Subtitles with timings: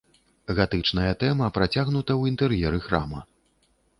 [0.59, 3.19] Гатычная тэма працягнута ў інтэр'еры храма.